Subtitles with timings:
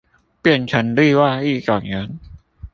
[0.41, 2.17] 變成另外一種人